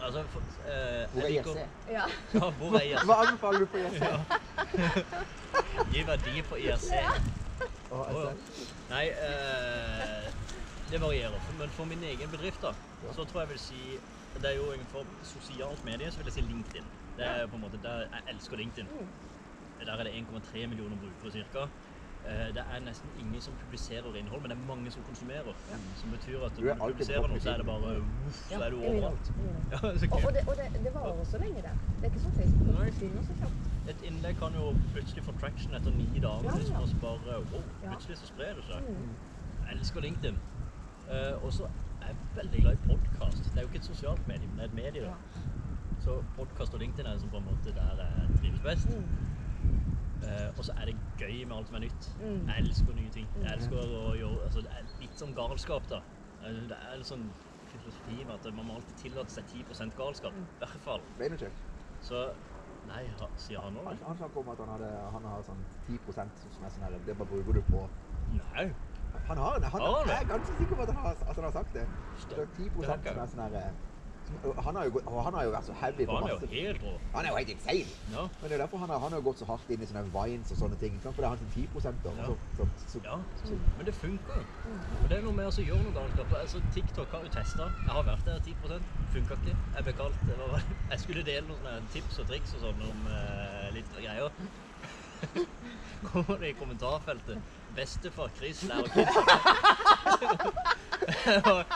Altså, 0.00 0.22
for, 0.28 0.40
eh, 0.40 1.06
Hvor 1.12 1.22
er 1.22 1.32
Jesse? 1.34 1.64
Ja. 1.88 2.04
Ja, 2.34 2.50
hvor 2.50 2.76
er 2.78 2.84
Jesse? 2.90 3.06
Hva 3.08 3.14
anbefaler 3.24 3.58
du 3.58 3.66
på 3.72 3.76
IRC? 3.76 3.96
Ja. 4.04 4.18
Gi 5.92 6.02
verdi 6.10 6.42
på 6.50 6.58
IRC. 6.66 6.90
Å, 6.92 7.96
Oh, 7.96 8.08
ja. 8.18 8.32
Nei, 8.90 9.04
eh, 9.08 10.26
det 10.90 10.98
varierer. 11.00 11.40
Men 11.58 11.70
for 11.70 11.84
min 11.88 12.02
egen 12.04 12.30
bedrift 12.30 12.60
da, 12.62 12.72
Ja. 13.02 13.12
så 13.14 13.24
tror 13.24 13.40
jeg 13.44 13.48
vil 13.48 13.58
si 13.58 13.98
Det 14.36 14.44
er 14.50 14.56
jo 14.58 14.72
innenfor 14.72 15.06
sosialt 15.24 15.84
medie, 15.84 16.10
så 16.12 16.18
vil 16.18 16.26
jeg 16.26 16.32
si 16.34 16.40
LinkedIn. 16.44 16.88
Det 17.16 17.24
er 17.26 17.46
på 17.46 17.56
en 17.56 17.62
måte 17.62 17.78
der 17.80 18.02
jeg 18.12 18.22
elsker 18.34 18.56
LinkedIn. 18.60 18.88
Mm. 18.92 19.08
Der 19.86 19.92
er 19.96 20.02
det 20.04 20.12
1,3 20.12 20.66
millioner 20.68 20.96
brukere 20.96 21.32
cirka. 21.32 21.62
Eh, 22.26 22.48
Det 22.54 22.62
er 22.74 22.80
nesten 22.80 23.10
ingen 23.18 23.40
som 23.40 23.54
publiserer 23.54 24.14
innhold, 24.18 24.40
men 24.42 24.50
det 24.50 24.56
er 24.58 24.66
mange 24.66 24.90
som 24.90 25.02
konsumerer. 25.02 25.52
Som 25.94 26.10
betyr 26.10 26.38
at 26.46 26.58
når 26.58 26.74
du 26.74 26.92
publiserer 26.92 27.26
noe, 27.28 27.40
så 27.40 27.50
er 27.50 27.56
det 27.56 27.66
bare 27.66 27.92
uff, 28.00 28.40
så 28.50 28.62
er 28.66 28.70
du 28.70 28.76
overalt. 28.76 29.26
det, 29.26 29.34
det. 29.36 29.54
Ja, 29.72 29.78
så 29.98 30.06
Og, 30.10 30.24
og, 30.26 30.32
det, 30.34 30.42
og 30.50 30.54
det, 30.60 30.66
det 30.84 30.94
varer 30.94 31.24
så 31.24 31.38
lenge 31.38 31.62
der. 31.62 31.76
Det 31.96 32.02
er 32.02 32.10
ikke 32.10 32.20
som 32.20 32.32
Facebook, 32.32 32.66
Nei. 32.66 32.84
det 32.84 32.92
forsvinner 32.94 33.22
så 33.22 33.34
kjapt. 33.40 33.70
Et 33.92 34.00
innlegg 34.08 34.36
kan 34.42 34.52
jo 34.60 34.64
plutselig 34.92 35.24
få 35.24 35.32
traction 35.40 35.74
etter 35.74 35.90
ni 36.00 36.08
dager. 36.26 36.42
Ja, 36.44 36.50
ja. 36.50 36.56
Liksom, 36.58 36.76
og 36.82 36.88
så 36.88 36.96
bare, 37.06 37.38
wow, 37.52 37.62
plutselig 37.86 38.18
så 38.18 38.26
sprer 38.26 38.54
det 38.58 38.64
seg. 38.70 38.80
Mm. 38.88 39.10
Jeg 39.66 39.78
elsker 39.78 40.00
LinkedIn. 40.00 40.38
Uh, 41.10 41.44
og 41.44 41.52
så 41.52 41.64
er 42.02 42.06
jeg 42.10 42.16
veldig 42.36 42.60
glad 42.62 42.72
i 42.72 42.82
podkast. 42.90 43.44
Det 43.44 43.56
er 43.58 43.62
jo 43.62 43.68
ikke 43.70 43.78
et 43.84 43.90
sosialt 43.92 44.28
medie, 44.28 44.46
men 44.48 44.56
det 44.58 44.64
er 44.64 44.68
et 44.72 44.74
medie. 44.74 45.02
da. 45.02 45.06
Ja. 45.06 45.14
Så 46.04 46.22
podkast 46.36 46.74
og 46.74 46.80
LinkedIn 46.80 47.06
er 47.06 47.12
liksom 47.12 47.30
på 47.30 47.36
en 47.36 47.44
måte 47.50 47.74
der 47.74 48.02
jeg 48.02 48.38
trives 48.40 48.60
best. 48.60 48.88
Mm. 48.90 49.25
Eh, 50.26 50.48
og 50.58 50.64
så 50.66 50.72
er 50.76 50.84
det 50.90 50.96
gøy 51.20 51.44
med 51.46 51.56
alt 51.56 51.68
som 51.68 51.76
er 51.78 51.84
nytt. 51.86 52.08
Mm. 52.18 52.48
Jeg 52.48 52.62
elsker 52.64 52.92
nye 52.96 53.10
ting. 53.14 53.28
Jeg 53.34 53.42
Mm. 53.44 53.52
elsker 53.52 53.76
å 53.76 54.14
gjøre 54.18 54.44
altså, 54.44 54.62
Det 54.62 54.72
er 54.72 54.82
litt 55.00 55.14
sånn 55.20 55.34
galskap, 55.34 55.86
da. 55.88 56.00
Eh, 56.42 56.52
Det 56.66 56.76
er 56.76 56.94
en 56.96 57.04
sånn 57.04 57.34
filosofi 57.66 58.24
med 58.24 58.34
at 58.46 58.54
man 58.54 58.66
må 58.66 58.74
alltid 58.76 58.96
tillate 58.96 59.30
seg 59.30 59.46
10 59.46 59.94
galskap. 59.94 60.32
Mm. 60.34 60.46
I 60.46 60.64
hvert 60.64 60.82
fall. 60.82 61.02
Vaynerchuk. 61.18 61.52
Så 62.00 62.34
Nei, 62.86 63.08
ha, 63.18 63.26
sier 63.36 63.58
han 63.60 63.74
òg 63.74 63.84
Han, 63.88 63.96
det? 63.96 64.04
han 64.06 64.16
snakker 64.16 64.36
om 64.40 64.48
at 64.48 64.58
han, 64.58 64.68
hadde, 64.68 65.10
han 65.10 65.24
har 65.24 65.42
sånn 65.42 65.64
10 65.88 65.98
som 66.52 66.64
er 66.64 66.70
sånn 66.70 66.82
her 66.84 66.98
Det 66.98 67.16
bare 67.18 67.26
bruker 67.26 67.52
du 67.52 67.62
på 67.62 67.90
Nei. 68.30 68.74
Han 69.26 69.36
har 69.38 69.58
han, 69.60 69.80
han? 69.82 70.06
Jeg 70.06 70.22
er 70.22 70.28
ganske 70.28 70.56
sikker 70.58 70.76
på 70.76 70.82
at 70.82 70.88
han 70.92 70.96
har, 71.02 71.16
at 71.30 71.34
han 71.34 71.44
har 71.44 71.50
sagt 71.50 71.72
det. 71.74 71.86
Det 72.28 72.38
er 72.38 72.46
10 72.46 72.68
Det 72.68 72.84
som 72.86 73.18
er 73.18 73.26
sånn 73.26 73.42
her 73.42 73.54
eh, 73.54 73.72
han 74.64 74.76
har, 74.76 74.84
jo, 74.84 75.00
han 75.22 75.34
har 75.34 75.44
jo 75.46 75.50
vært 75.54 75.66
så 75.68 75.74
heavy 75.80 76.06
på 76.06 76.12
masse 76.12 76.34
Han 76.34 76.42
er 76.50 76.56
jo 76.56 76.64
helt 76.66 76.82
rå. 76.82 76.92
Han 77.14 77.24
er 77.24 77.28
jo 77.30 77.36
helt 77.36 77.50
insane. 77.54 77.92
Ja. 78.12 78.24
Men 78.40 78.50
det 78.50 78.52
er 78.56 78.62
derfor 78.62 78.78
han 78.82 78.90
har, 78.90 78.98
han 78.98 79.12
har 79.12 79.20
gått 79.20 79.38
så 79.38 79.46
hardt 79.50 79.70
inn 79.70 79.82
i 79.82 79.88
sånne 79.90 80.02
vines 80.14 80.50
og 80.54 80.60
sånne 80.62 80.78
ting. 80.80 80.98
For 81.04 81.12
det 81.16 81.28
er 81.28 81.34
han 81.34 81.42
til 81.42 81.50
10 81.66 81.92
da. 82.04 82.10
Ja. 82.18 82.26
Så, 82.56 82.68
så, 82.86 83.02
Ja, 83.04 83.18
så, 83.44 83.58
men 83.78 83.86
det 83.86 83.94
funker. 83.94 84.42
Men 84.66 85.06
det 85.10 85.18
er 85.18 85.24
noe 85.26 85.36
med 85.38 85.46
å 85.50 85.66
gjøre 85.68 85.82
noe 85.86 85.94
galt. 85.94 86.34
Altså, 86.40 86.62
TikTok 86.74 87.14
har 87.14 87.26
jo 87.26 87.32
testa. 87.38 87.70
Jeg 87.84 87.92
har 87.94 88.06
vært 88.10 88.26
der 88.26 88.38
10 88.42 88.54
Funka 89.14 89.38
ikke. 89.40 89.56
Jeg 89.76 89.82
ble 89.86 89.96
kalt 90.02 90.20
var, 90.42 90.62
Jeg 90.92 90.98
skulle 91.04 91.26
dele 91.26 91.46
noen 91.50 91.90
tips 91.94 92.18
og 92.22 92.30
triks 92.30 92.56
og 92.58 92.66
sånn 92.66 92.80
om 92.90 93.10
eh, 93.12 93.68
litt 93.78 93.90
greier. 93.94 94.30
Kommer 96.10 96.36
det 96.42 96.48
i 96.52 96.56
kommentarfeltet 96.58 97.38
'Bestefar 97.76 98.28
Chris 98.36 98.62
lærer 98.68 98.88
kids'. 98.92 99.16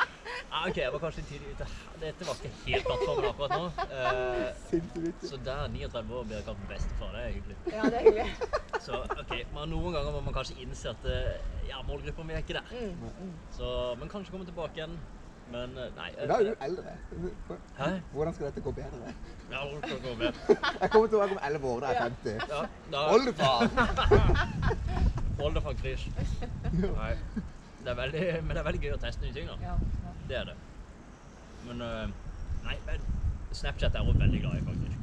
Jeg 0.51 0.59
Ja, 0.59 0.71
OK, 0.71 0.77
jeg 0.77 0.93
var 0.93 0.99
kanskje 0.99 1.23
tidlig 1.23 1.51
ute. 1.55 1.67
Dette 2.01 2.27
var 2.27 2.35
ikke 2.39 2.51
helt 2.67 2.85
plattformen 2.89 3.27
akkurat 3.31 3.53
nå. 3.55 3.67
Uh, 3.95 4.49
så 5.29 5.39
der 5.45 5.69
39 5.69 6.15
år 6.19 6.25
blir 6.25 6.37
jeg 6.37 6.45
kalt 6.45 6.65
bestefar. 6.69 7.13
Det 7.15 7.21
er 7.21 7.29
hyggelig. 7.37 7.57
Ja, 7.67 7.83
det 7.83 7.95
er 7.95 8.01
hyggelig. 8.01 8.27
Så 8.81 8.93
ok, 9.21 9.33
men 9.55 9.71
noen 9.71 9.95
ganger 9.95 10.11
må 10.17 10.21
man 10.27 10.35
kanskje 10.35 10.59
innse 10.65 10.91
at 10.91 11.07
eh, 11.07 11.39
ja, 11.69 11.79
målgruppa 11.87 12.23
mi 12.27 12.33
er 12.35 12.43
ikke 12.43 12.59
der. 12.59 12.67
Mm. 12.75 12.99
Mm. 13.21 13.33
Så, 13.55 13.95
men 14.01 14.09
kanskje 14.09 14.31
komme 14.35 14.49
tilbake 14.49 14.75
igjen. 14.81 14.99
Men 15.53 15.79
eh, 15.79 15.95
nei. 15.97 16.11
Da 16.19 16.35
er 16.41 16.45
du 16.49 16.53
eldre. 16.67 16.97
Hæ? 17.79 17.91
Hvordan 18.13 18.35
skal 18.35 18.47
dette 18.51 18.61
gå 18.67 18.71
bedre? 18.81 19.15
Ja, 19.53 19.63
hvordan 19.63 19.83
skal 19.87 19.97
det 19.97 20.03
gå 20.09 20.15
bedre? 20.25 20.59
Jeg 20.81 20.91
kommer 20.91 21.07
til 21.07 21.17
å 21.17 21.23
være 21.23 21.33
om 21.39 21.43
11 21.53 21.71
år 21.75 21.81
da 21.81 21.87
jeg 21.87 21.97
er 21.97 22.03
50. 22.11 22.35
Ja, 22.51 22.61
da, 22.93 23.01
det 25.55 25.63
fra 25.63 25.73
Krish. 25.73 26.05
Nei. 26.73 27.15
Det 27.81 27.89
er 27.89 27.97
veldig, 27.97 28.25
men 28.45 28.51
det 28.51 28.61
er 28.61 28.67
veldig 28.67 28.83
gøy 28.83 28.93
å 28.93 29.01
teste 29.01 29.25
nye 29.25 29.35
ting, 29.35 29.47
da. 29.49 29.57
Ja, 29.65 29.77
ja. 30.05 30.10
Det 30.31 30.39
er 30.39 30.45
det. 30.45 30.59
Men 31.67 31.81
eh, 31.83 32.11
Nei, 32.63 32.77
men 32.87 33.07
Snapchat 33.51 33.97
er 33.99 34.05
jeg 34.07 34.21
veldig 34.21 34.43
glad 34.45 34.61
i, 34.61 34.67
faktisk. 34.69 34.99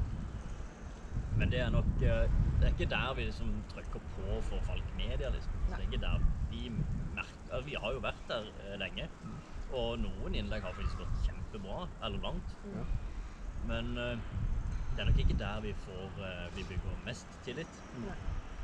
Men 1.38 1.52
det 1.52 1.60
er 1.60 1.74
nok 1.74 1.90
eh, 2.00 2.38
Det 2.62 2.70
er 2.70 2.72
ikke 2.72 2.88
der 2.94 3.10
vi 3.18 3.26
liksom 3.28 3.50
trykker 3.74 4.06
på 4.14 4.38
for 4.48 4.64
folk 4.70 4.94
Media, 4.96 5.34
liksom. 5.34 5.58
Det 5.66 5.76
er 5.76 5.84
ikke 5.90 6.00
der 6.06 6.24
vi 6.54 6.70
merker 6.72 7.52
altså, 7.52 7.66
Vi 7.68 7.76
har 7.84 7.98
jo 7.98 8.06
vært 8.08 8.24
der 8.32 8.48
eh, 8.64 8.80
lenge. 8.80 9.10
Og 9.76 10.00
noen 10.00 10.40
innlegg 10.40 10.64
har 10.64 10.80
faktisk 10.80 11.04
gått 11.04 11.28
kjempebra, 11.28 11.84
eller 12.08 12.24
langt. 12.24 12.56
Ja. 12.72 12.88
Men 13.68 13.90
det 13.98 15.02
er 15.04 15.10
nok 15.10 15.20
ikke 15.26 15.36
der 15.44 15.60
vi 15.66 15.76
får 15.84 16.22
Vi 16.56 16.64
bygger 16.72 17.02
mest 17.04 17.36
tillit. 17.44 17.84
Nei. 18.00 18.16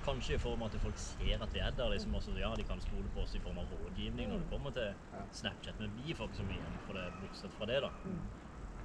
Kanskje 0.03 0.35
i 0.35 0.41
form 0.41 0.61
av 0.65 0.73
at 0.73 0.81
folk 0.83 0.97
ser 0.99 1.41
at 1.45 1.53
vi 1.55 1.59
er 1.63 1.71
der. 1.71 1.89
liksom 1.93 2.15
også, 2.15 2.37
Ja, 2.39 2.53
de 2.55 2.63
kan 2.67 2.81
stole 2.81 3.09
på 3.13 3.21
oss 3.23 3.35
i 3.35 3.39
form 3.39 3.57
av 3.57 3.69
rådgivning 3.71 4.29
når 4.29 4.39
det 4.43 4.49
kommer 4.49 4.71
til 4.75 4.93
Snapchat. 5.31 5.79
Men 5.79 5.95
vi 5.95 6.13
får 6.13 6.27
ikke 6.27 6.41
så 6.41 6.43
mye 6.49 6.59
igjen 6.59 6.79
for 6.85 6.93
det, 6.93 7.05
bortsett 7.21 7.53
fra 7.53 7.65
det, 7.65 7.81
da. 7.81 7.89
Mm. 8.03 8.29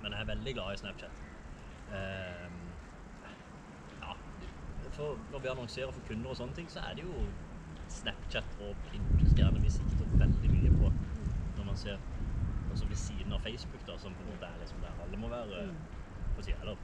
Men 0.02 0.12
jeg 0.12 0.20
er 0.20 0.30
veldig 0.34 0.54
glad 0.54 0.72
i 0.74 0.80
Snapchat. 0.82 1.22
Um, 1.88 2.58
ja, 4.02 4.12
for 4.94 5.18
når 5.32 5.40
vi 5.42 5.48
annonserer 5.48 5.92
for 5.92 6.00
kunder 6.06 6.30
og 6.30 6.36
sånne 6.38 6.54
ting, 6.54 6.68
så 6.70 6.80
er 6.86 6.94
det 6.98 7.04
jo 7.04 7.32
Snapchat 7.88 8.54
og 8.60 8.76
Pinterest 8.90 9.36
gjerne 9.38 9.60
vi 9.64 9.70
sikter 9.72 10.06
veldig 10.20 10.50
mye 10.52 10.70
på. 10.76 10.92
Når 11.56 11.64
man 11.64 11.76
ser 11.80 11.98
også 12.70 12.86
ved 12.86 12.96
siden 13.00 13.32
av 13.32 13.40
Facebook, 13.42 13.82
da, 13.88 13.96
som 13.98 14.14
på 14.14 14.22
en 14.22 14.30
måte 14.34 14.46
er 14.46 14.60
liksom 14.60 14.80
der 14.84 15.02
alle 15.02 15.16
må 15.16 15.28
være 15.32 15.66
Mm. 15.66 15.78
på 16.36 16.42
siden. 16.42 16.78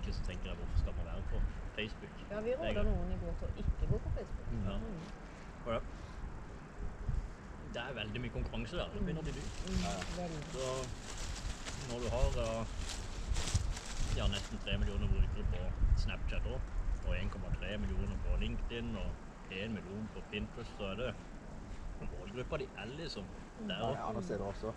Egentlig 0.00 0.14
så 0.14 0.22
tenker 0.24 0.48
jeg 0.48 0.56
hvorfor 0.56 0.78
skal 0.78 0.94
man 0.96 1.06
være 1.06 1.22
på 1.30 1.38
Facebook? 1.76 2.12
Ja, 2.30 2.40
vi 2.40 2.50
er 2.50 2.58
råder 2.58 2.82
noen 2.82 3.10
i 3.12 3.18
går 3.22 3.34
til 3.40 3.46
å 3.48 3.50
ikke 3.62 3.88
gå 3.90 3.98
på 4.04 4.10
Facebook. 4.16 4.46
Mm. 4.52 4.62
Ja. 4.68 4.76
Mm. 4.78 5.02
For 5.64 5.72
det. 5.74 5.82
det 7.74 7.82
er 7.82 7.92
veldig 7.98 8.20
mye 8.24 8.32
konkurranse 8.36 8.78
der. 8.80 8.94
Det 8.94 9.02
begynner 9.04 9.20
å 9.20 9.26
bli 9.26 9.34
dyrt. 9.36 9.58
Mm. 9.66 9.82
Ja, 9.84 9.92
ja. 10.20 10.28
Så 10.54 10.64
når 11.90 11.98
du 12.04 12.08
har 12.14 12.40
eh, 12.44 12.62
ja, 14.20 14.30
nesten 14.36 14.64
3 14.64 14.78
millioner 14.84 15.12
brukere 15.12 15.44
på 15.52 15.60
Snapchat 16.06 16.48
òg, 16.54 16.72
og 17.04 17.12
1,3 17.18 17.76
millioner 17.84 18.16
på 18.24 18.40
LinkedIn 18.44 18.96
og 19.04 19.52
1 19.52 19.76
million 19.76 20.08
på 20.16 20.24
Pinterest, 20.32 20.72
så 20.80 20.94
er 20.94 20.98
det 21.02 21.12
målgruppa 22.08 22.56
di 22.56 22.70
er 22.80 22.88
liksom 22.96 23.28
der 23.68 23.84
Ja, 23.84 23.92
ja, 24.00 24.12
nå 24.16 24.24
ser 24.24 24.40
du 24.40 24.48
også. 24.48 24.72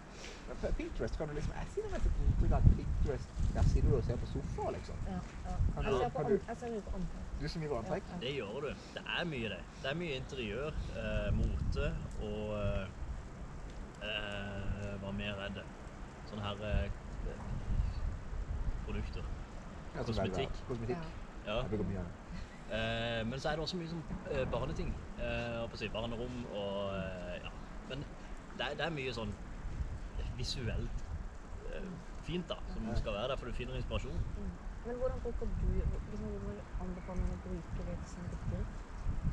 Men 0.47 0.73
Pinterest 0.81 1.17
kan 1.17 1.31
du 1.31 1.33
liksom 1.39 1.53
Jeg 1.61 1.67
sier 1.77 1.91
med 1.91 1.99
et 2.11 2.23
inntrykk 2.27 2.51
av 2.51 2.57
at 2.57 2.82
sitter 3.65 3.89
du 3.89 3.95
og 3.97 4.03
ser 4.03 4.17
på 4.17 4.25
sofa, 4.25 4.69
liksom. 4.71 4.95
Ja, 5.05 5.19
ja. 5.45 5.55
Kan 5.73 5.83
Jeg 5.83 5.93
ser 5.93 5.99
ser 5.99 6.09
på 6.09 6.19
antrekk. 6.19 6.39
du- 6.39 6.45
jeg 6.47 6.57
ser 6.57 6.69
mye 6.69 6.81
på 6.81 6.89
antrekk. 6.95 7.27
Du 7.39 7.47
som 7.47 7.61
gjør 7.61 7.77
antrekk. 7.83 8.03
Ja, 8.07 8.13
ja. 8.13 8.19
Det 8.19 8.33
gjør 8.35 8.61
du. 8.61 8.67
Det 8.93 9.03
er 9.19 9.25
mye 9.25 9.49
det. 9.49 9.61
Det 9.81 9.89
er 9.91 9.95
mye 9.95 10.15
interiør, 10.19 10.71
eh, 11.01 11.31
mote 11.33 11.87
og 12.19 12.45
eh, 12.59 12.87
eh, 14.01 14.97
Hva 14.99 15.11
mer 15.11 15.35
er 15.45 15.49
det? 15.49 15.65
Sånne 16.25 16.43
her 16.43 16.57
eh, 16.63 16.89
produkter. 18.85 19.23
Kosmetikk. 19.93 20.35
velger- 20.35 20.65
Kosmetikk. 20.67 20.97
Ja. 21.45 21.61
Jeg 21.61 21.69
bruker 21.69 21.83
mye 21.85 21.99
av 21.99 22.05
det. 22.05 22.13
Eh, 22.73 23.23
men 23.25 23.39
så 23.39 23.49
er 23.49 23.55
det 23.55 23.59
også 23.65 23.77
mye 23.77 23.87
sånn 23.91 24.03
eh, 24.31 24.45
barneting. 24.51 24.93
Eh, 25.19 25.67
på 25.67 25.73
å 25.73 25.77
si, 25.77 25.89
barnerom 25.89 26.45
og 26.45 26.95
eh, 26.95 27.39
ja. 27.43 27.51
Men 27.89 27.99
det, 28.57 28.61
er, 28.71 28.75
det 28.79 28.85
er 28.85 28.89
mye 28.95 29.13
sånn 29.13 29.33
visuelt 30.37 31.03
eh, 31.73 31.89
fint 32.23 32.47
da, 32.49 32.57
som 32.73 32.87
skal 32.99 33.17
være 33.17 33.33
der, 33.33 33.39
for 33.41 33.49
du 33.51 33.57
finner 33.57 33.75
inspirasjon. 33.79 34.19
Men 34.85 34.97
hvordan 34.99 35.19
bruker 35.23 35.45
du 35.61 35.67
liksom, 36.09 36.27
Hvordan 37.05 37.21
vil 37.23 37.37
du 37.37 37.37
å 37.37 37.37
bruke 37.45 37.85
det 37.89 37.99
som 38.09 38.25
riktig? 38.31 38.63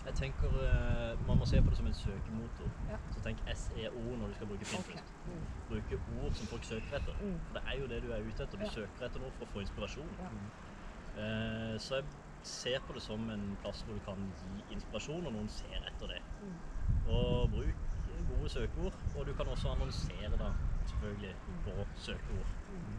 Jeg 0.00 0.14
tenker 0.16 0.54
eh, 0.64 1.26
Man 1.26 1.40
må 1.40 1.46
se 1.48 1.60
på 1.62 1.72
det 1.72 1.76
som 1.76 1.88
en 1.90 1.96
søkemotor. 1.96 2.70
Ja. 2.88 2.96
Så 3.12 3.20
tenk 3.24 3.42
SEO 3.52 4.16
når 4.16 4.32
du 4.32 4.38
skal 4.38 4.48
bruke 4.52 4.68
Pinterest. 4.70 5.12
Okay. 5.26 5.36
Mm. 5.36 5.44
Bruke 5.68 6.00
ord 6.22 6.38
som 6.38 6.48
folk 6.52 6.64
søker 6.64 6.96
etter. 7.00 7.18
Mm. 7.20 7.36
For 7.48 7.58
det 7.58 7.62
er 7.66 7.78
jo 7.80 7.90
det 7.90 8.00
du 8.06 8.08
er 8.14 8.24
ute 8.24 8.46
etter. 8.46 8.56
Du 8.56 8.64
Ja. 8.64 8.72
søker 8.78 9.06
etter 9.08 9.20
noe 9.20 9.34
for 9.36 9.46
å 9.46 9.52
få 9.52 9.64
inspirasjon. 9.66 10.16
Ja. 10.22 10.30
Eh, 11.20 11.76
så 11.82 12.00
jeg 12.00 12.06
ser 12.42 12.80
på 12.86 12.96
det 12.96 13.02
som 13.02 13.28
en 13.30 13.56
plass 13.60 13.82
hvor 13.84 13.98
du 13.98 14.00
kan 14.00 14.30
gi 14.40 14.64
inspirasjon, 14.72 15.26
og 15.26 15.32
noen 15.32 15.48
ser 15.52 15.82
etter 15.92 16.14
det. 16.14 16.22
Mm. 16.40 16.58
Og 17.10 17.50
bruk 17.50 17.76
gode 18.30 18.48
søkeord, 18.48 18.94
og 19.16 19.26
du 19.26 19.34
kan 19.34 19.48
også 19.48 19.74
annonsere 19.74 20.36
da, 20.38 20.52
selvfølgelig 20.90 21.34
på 21.64 21.72
søkeord. 22.06 22.48
Mm. 22.74 22.98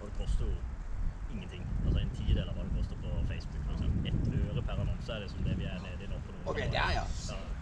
Og 0.00 0.04
det 0.08 0.14
koster 0.18 0.44
jo 0.46 0.54
ingenting. 1.34 1.64
Altså 1.84 1.98
en 2.00 2.10
tidel 2.16 2.48
av 2.48 2.54
hva 2.56 2.64
det 2.68 2.74
koster 2.78 2.96
på 3.04 3.10
Facebook. 3.30 3.62
For 3.66 3.72
eksempel. 3.76 4.06
Ett 4.10 4.28
øre 4.50 4.62
per 4.68 4.82
annonse 4.84 5.12
er 5.12 5.20
liksom 5.24 5.42
det 5.48 5.56
vi 5.58 5.64
er 5.68 5.80
nede 5.84 6.04
i 6.06 6.10
nå. 6.12 6.18
på 6.26 6.32
noen 6.36 6.48
Ok, 6.52 6.60
det 6.62 6.72
der 6.72 6.92
ja. 6.98 7.04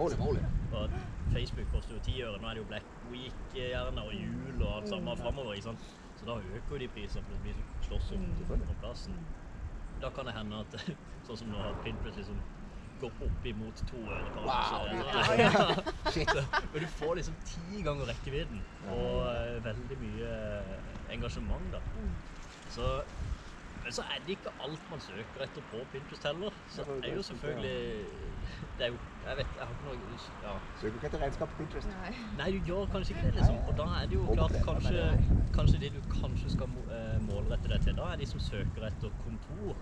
Holy 0.00 0.16
moly. 0.20 0.42
Og 0.80 0.90
Facebook 1.32 1.68
koster 1.74 1.94
jo 1.96 2.00
ti 2.08 2.14
øre. 2.22 2.38
Nå 2.42 2.48
er 2.50 2.54
det 2.58 2.62
jo 2.64 2.68
Black 2.72 2.86
Week 3.10 3.40
eh, 3.54 3.70
gjerne, 3.72 4.02
og 4.06 4.12
jul 4.14 4.62
og 4.62 4.76
alt 4.76 4.88
sammen 4.92 5.14
Mm. 5.16 5.22
framover. 5.24 5.52
Ikke 5.54 5.68
sant? 5.70 5.86
Så 6.16 6.24
da 6.28 6.36
øker 6.38 6.70
jo 6.76 6.78
de 6.84 6.88
prisene 6.88 7.24
for 7.24 7.32
det 7.32 7.42
blir 7.42 7.58
slåss 7.88 8.12
om, 8.12 8.20
Mm. 8.20 8.68
om 8.70 8.76
plassen. 8.84 9.16
Da 10.02 10.10
kan 10.10 10.26
det 10.26 10.34
hende 10.36 10.60
at 10.60 10.72
sånn 11.26 11.36
som 11.36 11.48
nå 11.48 11.58
har 11.58 11.74
Pinterest 11.84 12.16
liksom 12.18 12.40
går 13.00 13.12
opp 13.26 13.46
imot 13.52 13.82
to 13.90 14.00
øre 14.04 14.30
per 14.34 14.42
Wow, 14.46 14.86
Ja. 15.40 16.44
Men 16.72 16.82
du 16.82 16.88
får 16.98 17.14
liksom 17.20 17.36
ti 17.44 17.82
ganger 17.86 18.10
rekkevidden 18.12 18.62
og 18.92 19.26
eh, 19.32 19.64
veldig 19.64 20.00
mye 20.00 20.32
eh, 20.32 21.14
engasjement, 21.16 21.72
da. 21.72 21.80
Mm. 22.00 22.12
Så, 22.70 22.82
men 23.82 23.92
så 23.92 24.02
er 24.02 24.22
det 24.26 24.34
ikke 24.38 24.50
alt 24.66 24.90
man 24.90 25.00
søker 25.00 25.42
etter 25.44 25.62
på 25.70 25.82
Pinterest 25.92 26.24
heller. 26.26 26.54
Så 26.68 26.82
det 27.02 27.10
er 27.10 27.14
jo 27.14 27.22
selvfølgelig 27.22 28.06
Det 28.78 28.86
er 28.86 28.88
jo 28.88 28.98
Jeg 29.26 29.36
vet, 29.36 29.46
jeg 29.56 29.66
har 29.66 29.74
ikke 29.74 29.84
noe 29.84 30.18
ja. 30.42 30.54
Søker 30.80 30.94
ikke 30.94 31.06
etter 31.06 31.22
regnskap 31.22 31.52
på 31.52 31.60
Pinterest. 31.60 31.92
Nei. 31.92 32.10
Nei, 32.40 32.48
du 32.56 32.70
gjør 32.70 32.90
kanskje 32.94 33.14
ikke 33.14 33.26
det, 33.28 33.34
liksom. 33.38 33.60
Og 33.68 33.78
da 33.78 33.86
er 34.00 34.10
det 34.10 34.18
jo 34.18 34.26
klart 34.32 34.56
kanskje, 34.66 35.06
kanskje 35.54 35.80
de 35.84 35.92
du 35.96 36.00
kanskje 36.10 36.50
skal 36.56 36.74
eh, 36.98 37.16
målrette 37.28 37.70
deg 37.70 37.86
til, 37.86 37.96
da 38.00 38.10
er 38.12 38.20
de 38.22 38.28
som 38.32 38.42
søker 38.42 38.88
etter 38.90 39.14
kontor. 39.22 39.78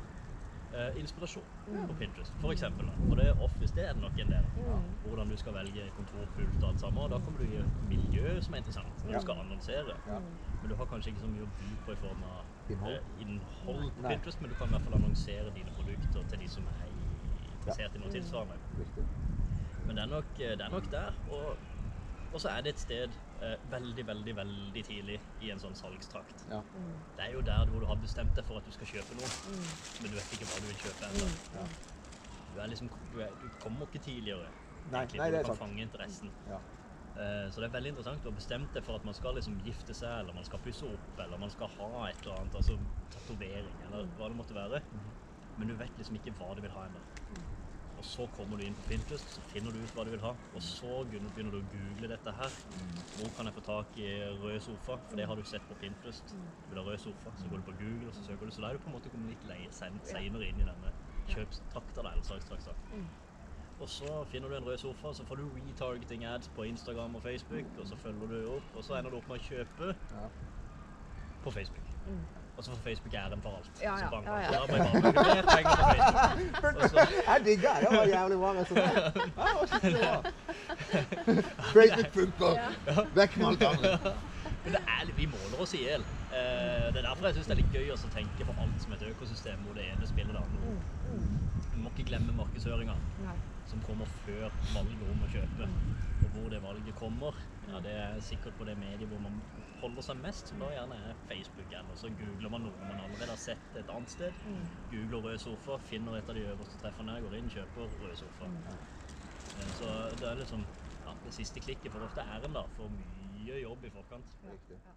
Eh, 0.75 0.97
inspirasjon 0.99 1.45
på 1.87 1.95
Pinterest, 1.95 2.33
for 2.40 2.50
eksempel. 2.50 2.88
og 3.11 3.16
det 3.16 3.26
er 3.28 3.43
Office, 3.43 3.75
det 3.75 3.85
er 3.88 3.93
det 3.93 4.00
nok 4.02 4.16
en 4.19 4.31
del. 4.33 4.47
Mm. 4.57 4.88
Hvordan 5.04 5.28
du 5.31 5.37
skal 5.37 5.54
velge 5.54 5.85
kontorpult 5.97 6.62
og 6.62 6.69
alt 6.69 6.81
sammen. 6.81 6.99
Og 7.04 7.11
da 7.11 7.19
kommer 7.23 7.38
du 7.38 7.45
i 7.45 7.57
et 7.61 7.83
miljø 7.88 8.40
som 8.40 8.54
er 8.54 8.59
interessant 8.59 9.04
når 9.04 9.11
Ja. 9.12 9.16
du 9.19 9.23
skal 9.23 9.35
annonsere. 9.38 9.95
Ja. 10.07 10.19
Men 10.61 10.71
du 10.71 10.75
har 10.75 10.85
kanskje 10.87 11.09
ikke 11.12 11.21
så 11.21 11.28
mye 11.31 11.43
å 11.47 11.50
by 11.59 11.71
på 11.85 11.93
i 11.93 11.97
form 11.97 12.23
av 12.25 12.45
eh, 12.71 12.99
innhold 13.23 13.93
på 13.95 14.02
Nei. 14.02 14.11
Pinterest, 14.16 14.40
men 14.40 14.50
du 14.50 14.57
kan 14.57 14.66
i 14.69 14.71
hvert 14.71 14.83
fall 14.83 14.95
annonsere 14.95 15.50
dine 15.54 15.71
produkter 15.71 16.25
til 16.28 16.38
de 16.38 16.49
som 16.49 16.66
er 16.66 16.90
interessert 17.54 17.95
i 17.95 17.99
noe 17.99 18.11
tilsvarende. 18.11 18.59
Men 19.87 19.97
det 19.97 20.02
er 20.02 20.11
nok, 20.11 20.26
eh, 20.40 20.57
det 20.59 20.61
er 20.61 20.71
nok 20.71 20.90
der. 20.90 21.12
Og, 21.28 21.57
og 22.33 22.40
så 22.40 22.49
er 22.49 22.61
det 22.62 22.69
et 22.75 22.81
sted 22.81 23.09
veldig, 23.71 24.07
veldig 24.07 24.35
veldig 24.37 24.83
tidlig 24.87 25.21
i 25.41 25.50
en 25.50 25.59
sånn 25.59 25.75
salgstrakt. 25.75 26.45
Ja. 26.50 26.61
Mm. 26.75 26.93
Det 27.17 27.25
er 27.26 27.33
jo 27.33 27.41
der 27.41 27.67
hvor 27.67 27.81
du 27.81 27.87
har 27.87 27.97
bestemt 27.97 28.35
deg 28.37 28.45
for 28.47 28.57
at 28.59 28.64
du 28.64 28.71
skal 28.73 28.87
kjøpe 28.87 29.14
noe, 29.19 29.29
Mm. 29.49 29.67
men 30.03 30.11
du 30.11 30.17
vet 30.17 30.33
ikke 30.33 30.47
hva 30.50 30.61
du 30.61 30.67
vil 30.67 30.76
kjøpe 30.76 31.05
ennå. 31.11 31.29
Ja. 31.55 31.67
Du, 32.55 32.61
liksom, 32.71 32.88
du, 33.12 33.19
du 33.43 33.49
kommer 33.61 33.87
ikke 33.87 33.99
tidligere. 34.05 34.47
Nei, 34.93 35.05
nei, 35.17 35.31
du 35.31 35.37
kan 35.37 35.45
sant. 35.45 35.59
fange 35.59 35.83
interessen. 35.83 36.31
Ja. 36.49 36.59
Eh, 37.17 37.50
Så 37.50 37.61
det 37.61 37.69
er 37.69 37.75
veldig 37.79 37.88
interessant. 37.95 38.23
Du 38.23 38.29
har 38.31 38.37
bestemt 38.37 38.73
deg 38.75 38.85
for 38.85 38.95
at 38.97 39.05
man 39.05 39.14
skal 39.14 39.35
liksom 39.35 39.59
gifte 39.64 39.95
seg, 39.95 40.21
eller 40.21 40.33
man 40.35 40.45
skal 40.45 40.59
pusse 40.59 40.87
opp, 40.87 41.19
eller 41.19 41.37
man 41.38 41.50
skal 41.50 41.69
ha 41.79 42.09
et 42.09 42.17
eller 42.23 42.38
annet, 42.41 42.55
altså 42.55 42.79
tatovering, 43.11 43.75
eller 43.87 44.07
hva 44.19 44.29
det 44.29 44.37
måtte 44.37 44.55
være. 44.55 44.83
Men 45.59 45.69
du 45.69 45.75
vet 45.75 45.91
liksom 45.99 46.17
ikke 46.17 46.33
hva 46.38 46.55
du 46.55 46.61
vil 46.62 46.71
ha 46.71 46.87
ennå. 46.87 47.00
Og 48.04 48.08
så 48.11 48.25
kommer 48.37 48.61
du 48.61 48.66
inn 48.66 48.75
på 48.76 48.82
Pinterest, 48.84 49.30
så 49.32 49.42
finner 49.49 49.73
du 49.73 49.78
ut 49.80 49.94
hva 49.96 50.04
du 50.04 50.11
vil 50.12 50.20
ha. 50.20 50.34
Og 50.52 50.62
så 50.62 50.90
begynner 51.08 51.54
du 51.54 51.56
å 51.56 51.62
google 51.73 52.11
dette 52.11 52.34
her. 52.37 52.52
Hvor 53.16 53.30
kan 53.37 53.49
jeg 53.49 53.56
få 53.56 53.62
tak 53.64 53.96
i 53.96 54.11
rød 54.42 54.61
sofa? 54.61 54.99
For 55.08 55.16
det 55.16 55.26
har 55.30 55.40
du 55.40 55.44
sett 55.49 55.64
på 55.70 55.76
Pinterest. 55.80 56.34
Du 56.34 56.68
vil 56.68 56.82
ha 56.82 56.84
rød 56.84 57.00
sofa, 57.00 57.32
så 57.40 57.49
går 57.49 57.62
du 57.62 57.66
på 57.70 57.76
Google, 57.80 58.11
og 58.12 58.14
så 58.18 58.26
søker 58.28 58.44
du. 58.44 58.52
Så 58.52 58.61
da 58.61 58.68
er 58.68 58.76
du 58.76 58.84
på 58.84 58.92
en 58.92 58.96
måte 58.99 59.12
kommet 59.14 59.32
litt 59.32 59.75
seinere 59.80 60.50
inn 60.50 60.61
i 60.61 60.68
denne 60.68 60.92
kjøpstrakta 61.32 62.04
eller 62.04 62.28
salgstrakta. 62.28 62.76
Mm. 62.92 63.08
Og 63.80 63.88
så 63.88 64.12
finner 64.30 64.52
du 64.52 64.61
en 64.61 64.68
rød 64.68 64.78
sofa, 64.84 65.16
så 65.16 65.25
får 65.25 65.40
du 65.40 65.49
retargeting 65.56 66.28
ads 66.28 66.52
på 66.54 66.68
Instagram 66.68 67.16
og 67.16 67.25
Facebook, 67.25 67.73
og 67.80 67.88
så 67.88 67.96
følger 68.04 68.37
du 68.37 68.38
opp, 68.58 68.76
og 68.76 68.84
så 68.84 69.00
ender 69.00 69.11
du 69.11 69.23
opp 69.23 69.32
med 69.32 69.40
å 69.40 69.49
kjøpe 69.49 69.94
på 71.42 71.58
Facebook. 71.58 71.94
Og 72.56 72.64
så 72.64 72.70
får 72.70 72.80
Facebook 72.84 73.14
æren 73.18 73.42
for 73.42 73.56
alt. 73.58 73.70
Ja, 73.82 73.96
Så 73.99 74.04
ja, 74.04 74.11
bang, 74.11 74.25
ja, 74.26 74.37
ja. 74.38 74.50
Da 74.52 74.66
bare 74.66 75.12
bare 75.12 75.34
mer 75.34 75.42
penger 75.49 75.76
på 75.76 75.84
Facebook. 75.90 77.08
Jeg 77.28 77.40
digger 77.44 77.75
det. 77.80 77.88
Det 77.90 77.99
var 77.99 78.06
jævlig 78.12 78.38
bra 78.38 78.50
resultat. 78.61 79.14
Det 79.14 79.32
var 79.37 79.66
skikkelig 79.73 80.00
bra. 80.04 80.14
Facebook 81.76 82.11
funker. 82.14 82.52
Vekk 83.18 83.37
med 83.40 83.46
alt 83.46 83.62
annet. 83.70 84.06
men 84.64 84.73
det 84.76 84.80
er, 84.87 85.02
litt- 85.08 85.16
vi 85.18 85.26
måler 85.32 85.61
oss 85.64 85.75
i 85.75 85.82
hjel. 85.82 86.06
Eh, 86.30 86.87
det 86.94 87.00
er 87.02 87.08
derfor 87.08 87.26
jeg 87.28 87.34
syns 87.40 87.50
det 87.50 87.56
er 87.56 87.61
litt 87.62 87.75
gøy 87.75 87.90
å 87.94 87.99
tenke 88.12 88.46
på 88.49 88.54
alt 88.62 88.80
som 88.87 88.94
et 88.96 89.02
økosystem 89.11 89.64
hvor 89.66 89.75
det 89.78 89.88
ene 89.92 90.06
spiller 90.08 90.37
det 90.38 90.44
andre. 90.44 90.76
Vi 91.75 91.80
må 91.82 91.90
ikke 91.90 92.06
glemme 92.12 92.32
markedsføringa 92.38 92.94
som 93.66 93.80
kommer 93.82 94.06
før 94.25 94.50
valget 94.75 95.02
om 95.02 95.25
å 95.26 95.30
kjøpe. 95.32 95.68
Og 96.25 96.30
hvor 96.32 96.46
det 96.52 96.62
valget 96.64 96.94
kommer, 96.96 97.37
ja, 97.68 97.80
det 97.84 97.92
er 98.00 98.20
sikkert 98.25 98.54
på 98.56 98.64
det 98.64 98.78
mediet 98.80 99.08
hvor 99.11 99.18
man 99.20 99.42
holder 99.85 100.07
seg 100.07 100.21
mest, 100.23 100.50
som 100.50 100.62
da 100.62 100.71
gjerne 100.73 100.99
er 101.11 101.21
Facebook. 101.29 101.71
Eller 101.81 102.00
så 102.00 102.11
googler 102.21 102.53
man 102.53 102.67
noe 102.67 102.88
man 102.88 103.05
allerede 103.07 103.31
har 103.33 103.41
sett 103.41 103.79
et 103.81 103.93
annet 103.93 104.14
sted. 104.14 104.43
Mm. 104.49 104.67
Googler 104.93 105.29
rød 105.29 105.38
sofa, 105.45 105.79
finner 105.91 106.19
et 106.19 106.31
av 106.31 106.38
de 106.38 106.47
øverste 106.53 106.81
treffene, 106.83 107.21
går 107.25 107.38
inn, 107.41 107.53
kjøper 107.53 107.97
rød 108.03 108.17
sofa. 108.23 108.50
Mm. 108.50 109.71
Så 109.79 109.91
det 110.21 110.29
er 110.31 110.41
liksom 110.43 110.64
ja, 111.05 111.14
det 111.25 111.35
siste 111.37 111.62
klikket 111.62 111.93
får 111.93 112.07
ofte 112.09 112.25
æren 112.35 112.57
da, 112.57 112.64
for 112.79 112.93
mye 112.93 113.61
jobb 113.61 113.85
i 113.85 113.93
forkant. 113.95 114.38
Riktig. 114.50 114.81
Ja. 114.85 114.95